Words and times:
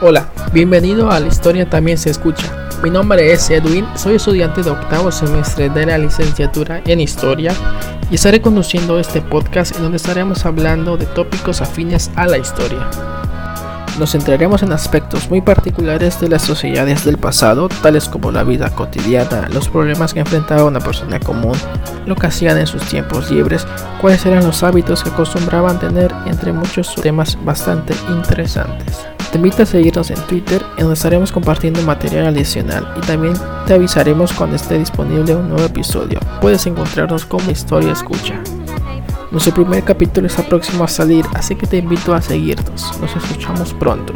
Hola, 0.00 0.28
bienvenido 0.52 1.10
a 1.10 1.18
La 1.18 1.26
Historia 1.26 1.68
también 1.68 1.98
se 1.98 2.10
escucha. 2.10 2.70
Mi 2.82 2.88
nombre 2.88 3.32
es 3.32 3.50
Edwin, 3.50 3.84
soy 3.96 4.14
estudiante 4.14 4.62
de 4.62 4.70
octavo 4.70 5.10
semestre 5.10 5.68
de 5.68 5.86
la 5.86 5.98
licenciatura 5.98 6.80
en 6.86 7.00
Historia 7.00 7.52
y 8.08 8.14
estaré 8.14 8.40
conduciendo 8.40 9.00
este 9.00 9.20
podcast 9.20 9.74
en 9.74 9.82
donde 9.82 9.96
estaremos 9.96 10.46
hablando 10.46 10.96
de 10.96 11.06
tópicos 11.06 11.60
afines 11.60 12.12
a 12.14 12.26
la 12.26 12.38
historia. 12.38 12.88
Nos 13.98 14.12
centraremos 14.12 14.62
en 14.62 14.72
aspectos 14.72 15.28
muy 15.28 15.40
particulares 15.40 16.20
de 16.20 16.28
las 16.28 16.42
sociedades 16.42 17.04
del 17.04 17.18
pasado, 17.18 17.68
tales 17.68 18.08
como 18.08 18.30
la 18.30 18.44
vida 18.44 18.70
cotidiana, 18.70 19.48
los 19.52 19.68
problemas 19.68 20.14
que 20.14 20.20
enfrentaba 20.20 20.64
una 20.64 20.78
persona 20.78 21.18
común, 21.18 21.56
lo 22.06 22.14
que 22.14 22.28
hacían 22.28 22.58
en 22.58 22.68
sus 22.68 22.82
tiempos 22.82 23.28
libres, 23.28 23.66
cuáles 24.00 24.24
eran 24.24 24.46
los 24.46 24.62
hábitos 24.62 25.02
que 25.02 25.10
acostumbraban 25.10 25.80
tener, 25.80 26.14
entre 26.26 26.52
muchos 26.52 26.94
temas 26.94 27.36
bastante 27.44 27.92
interesantes. 28.08 29.04
Te 29.32 29.36
invito 29.38 29.64
a 29.64 29.66
seguirnos 29.66 30.10
en 30.10 30.20
Twitter, 30.28 30.62
en 30.76 30.84
donde 30.84 30.94
estaremos 30.94 31.32
compartiendo 31.32 31.82
material 31.82 32.28
adicional 32.28 32.94
y 32.96 33.00
también 33.00 33.34
te 33.66 33.74
avisaremos 33.74 34.32
cuando 34.32 34.54
esté 34.54 34.78
disponible 34.78 35.34
un 35.34 35.48
nuevo 35.48 35.64
episodio. 35.64 36.20
Puedes 36.40 36.64
encontrarnos 36.66 37.26
como 37.26 37.50
Historia 37.50 37.92
Escucha. 37.92 38.40
Nuestro 39.30 39.52
primer 39.52 39.84
capítulo 39.84 40.26
está 40.26 40.42
próximo 40.42 40.84
a 40.84 40.88
salir, 40.88 41.24
así 41.34 41.54
que 41.54 41.66
te 41.66 41.76
invito 41.76 42.14
a 42.14 42.22
seguirnos. 42.22 42.98
Nos 42.98 43.14
escuchamos 43.14 43.74
pronto. 43.74 44.14